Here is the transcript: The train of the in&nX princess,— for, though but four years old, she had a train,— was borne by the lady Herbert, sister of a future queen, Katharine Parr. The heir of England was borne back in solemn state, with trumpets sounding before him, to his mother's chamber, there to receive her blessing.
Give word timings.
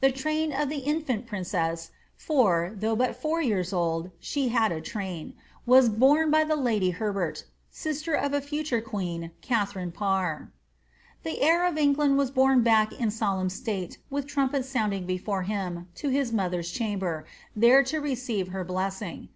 The 0.00 0.12
train 0.12 0.52
of 0.52 0.68
the 0.68 0.78
in&nX 0.86 1.26
princess,— 1.28 1.90
for, 2.26 2.74
though 2.76 2.94
but 2.94 3.16
four 3.20 3.42
years 3.42 3.72
old, 3.72 4.12
she 4.20 4.50
had 4.50 4.70
a 4.70 4.80
train,— 4.80 5.34
was 5.66 5.88
borne 5.88 6.30
by 6.30 6.44
the 6.44 6.54
lady 6.54 6.90
Herbert, 6.90 7.42
sister 7.72 8.14
of 8.14 8.32
a 8.32 8.40
future 8.40 8.80
queen, 8.80 9.32
Katharine 9.42 9.90
Parr. 9.90 10.52
The 11.24 11.42
heir 11.42 11.64
of 11.66 11.76
England 11.76 12.18
was 12.18 12.30
borne 12.30 12.62
back 12.62 12.92
in 12.92 13.10
solemn 13.10 13.50
state, 13.50 13.98
with 14.10 14.28
trumpets 14.28 14.68
sounding 14.68 15.06
before 15.06 15.42
him, 15.42 15.88
to 15.96 16.08
his 16.08 16.32
mother's 16.32 16.70
chamber, 16.70 17.26
there 17.56 17.82
to 17.82 17.98
receive 17.98 18.50
her 18.50 18.62
blessing. 18.62 19.28